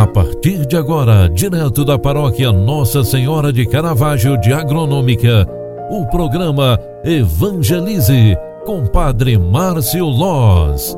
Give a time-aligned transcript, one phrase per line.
[0.00, 5.46] A partir de agora, direto da paróquia Nossa Senhora de Caravaggio de Agronômica,
[5.90, 8.34] o programa Evangelize
[8.64, 10.96] com Padre Márcio Loz.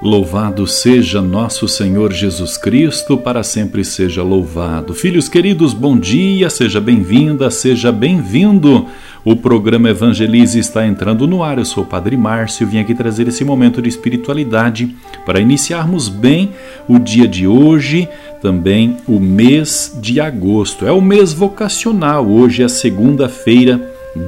[0.00, 4.94] Louvado seja nosso Senhor Jesus Cristo, para sempre seja louvado.
[4.94, 8.86] Filhos queridos, bom dia, seja bem-vinda, seja bem-vindo.
[9.24, 11.56] O programa Evangelize está entrando no ar.
[11.56, 16.50] Eu sou o Padre Márcio vim aqui trazer esse momento de espiritualidade para iniciarmos bem
[16.88, 18.08] o dia de hoje,
[18.40, 20.84] também o mês de agosto.
[20.84, 22.26] É o mês vocacional.
[22.26, 23.80] Hoje é segunda-feira,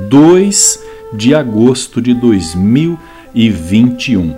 [0.08, 4.32] 2 de agosto de 2021.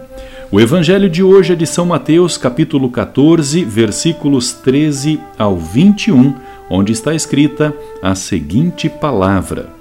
[0.51, 6.33] O evangelho de hoje é de São Mateus, capítulo 14, versículos 13 ao 21,
[6.71, 9.76] onde está escrita a seguinte palavra: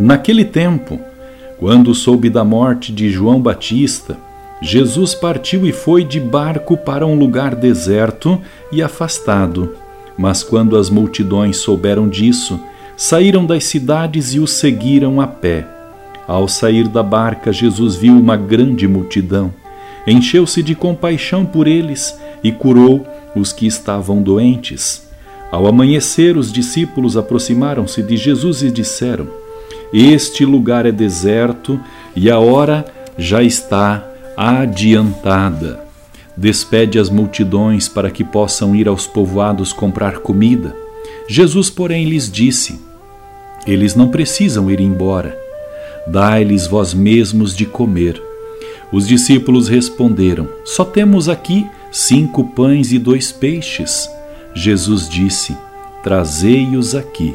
[0.00, 0.98] Naquele tempo,
[1.58, 4.16] quando soube da morte de João Batista,
[4.62, 8.40] Jesus partiu e foi de barco para um lugar deserto
[8.72, 9.76] e afastado.
[10.18, 12.58] Mas quando as multidões souberam disso,
[12.96, 15.66] saíram das cidades e o seguiram a pé.
[16.26, 19.52] Ao sair da barca, Jesus viu uma grande multidão
[20.06, 25.08] encheu-se de compaixão por eles e curou os que estavam doentes.
[25.50, 29.28] Ao amanhecer, os discípulos aproximaram-se de Jesus e disseram:
[29.92, 31.80] Este lugar é deserto
[32.14, 32.84] e a hora
[33.18, 35.80] já está adiantada.
[36.36, 40.74] Despede as multidões para que possam ir aos povoados comprar comida.
[41.28, 42.80] Jesus, porém, lhes disse:
[43.66, 45.36] Eles não precisam ir embora.
[46.06, 48.20] Dai-lhes vós mesmos de comer.
[48.92, 54.08] Os discípulos responderam: Só temos aqui cinco pães e dois peixes.
[54.54, 55.56] Jesus disse:
[56.02, 57.34] Trazei-os aqui.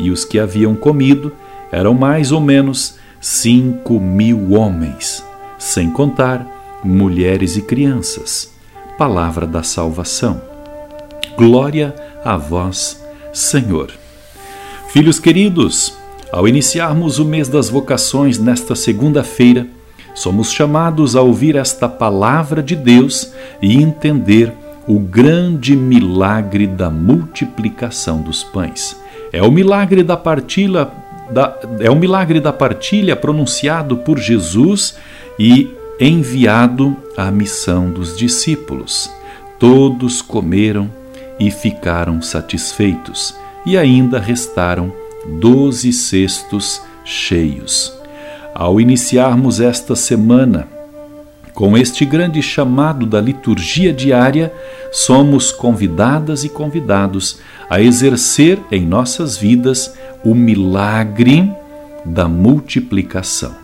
[0.00, 1.32] E os que haviam comido
[1.70, 5.22] eram mais ou menos cinco mil homens,
[5.58, 8.50] sem contar mulheres e crianças.
[8.96, 10.40] Palavra da salvação.
[11.36, 11.94] Glória
[12.24, 12.98] a vós,
[13.30, 13.90] Senhor.
[14.88, 15.94] Filhos queridos,
[16.32, 19.66] ao iniciarmos o mês das vocações nesta segunda-feira,
[20.14, 24.52] somos chamados a ouvir esta palavra de Deus e entender
[24.88, 28.99] o grande milagre da multiplicação dos pães.
[29.32, 30.88] É o milagre da partilha,
[31.30, 34.96] da, é o milagre da partilha pronunciado por Jesus
[35.38, 35.70] e
[36.00, 39.10] enviado à missão dos discípulos.
[39.58, 40.90] Todos comeram
[41.38, 44.92] e ficaram satisfeitos, e ainda restaram
[45.38, 48.00] doze cestos cheios
[48.54, 50.68] ao iniciarmos esta semana
[51.54, 54.52] com este grande chamado da liturgia diária,
[54.92, 57.38] somos convidadas e convidados
[57.70, 59.94] a exercer em nossas vidas
[60.24, 61.50] o milagre
[62.04, 63.54] da multiplicação.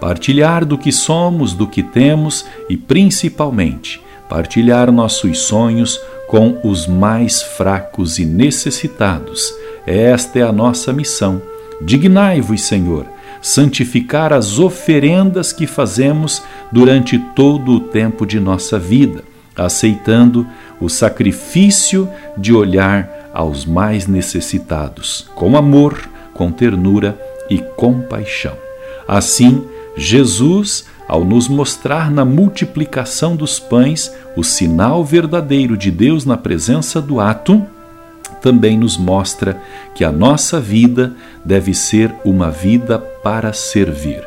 [0.00, 4.00] Partilhar do que somos, do que temos e, principalmente,
[4.30, 9.52] partilhar nossos sonhos com os mais fracos e necessitados.
[9.86, 11.42] Esta é a nossa missão.
[11.82, 13.06] Dignai-vos, Senhor
[13.40, 19.24] santificar as oferendas que fazemos durante todo o tempo de nossa vida,
[19.56, 20.46] aceitando
[20.80, 27.18] o sacrifício de olhar aos mais necessitados, com amor, com ternura
[27.48, 28.56] e compaixão.
[29.06, 29.64] Assim,
[29.96, 37.00] Jesus, ao nos mostrar na multiplicação dos pães o sinal verdadeiro de Deus na presença
[37.00, 37.66] do ato,
[38.40, 39.60] também nos mostra
[39.94, 41.12] que a nossa vida
[41.44, 44.22] deve ser uma vida para servir.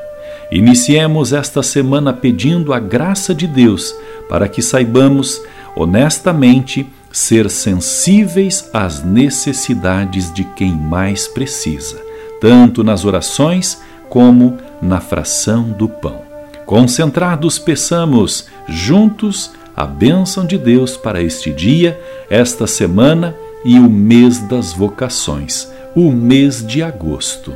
[0.52, 3.96] Iniciemos esta semana pedindo a graça de Deus
[4.30, 5.42] para que saibamos
[5.76, 12.02] honestamente ser sensíveis às necessidades de quem mais precisa,
[12.42, 13.80] tanto nas orações
[14.10, 16.24] como na fração do pão.
[16.66, 22.02] Concentrados, peçamos juntos a bênção de Deus para este dia,
[22.32, 27.54] esta semana e o mês das vocações, o mês de agosto.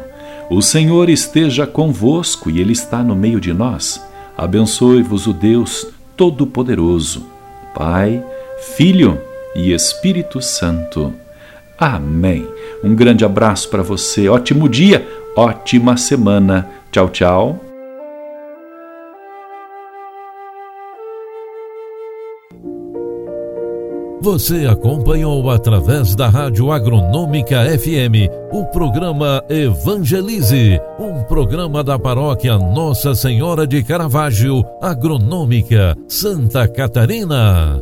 [0.52, 4.00] O Senhor esteja convosco e Ele está no meio de nós.
[4.38, 7.26] Abençoe-vos o Deus Todo-Poderoso,
[7.74, 8.24] Pai,
[8.76, 9.20] Filho
[9.58, 11.14] e Espírito Santo.
[11.78, 12.48] Amém.
[12.84, 15.06] Um grande abraço para você, ótimo dia,
[15.36, 16.70] ótima semana.
[16.92, 17.60] Tchau, tchau.
[24.22, 33.16] Você acompanhou através da Rádio Agronômica FM o programa Evangelize, um programa da paróquia Nossa
[33.16, 37.82] Senhora de Caravaggio, Agronômica, Santa Catarina.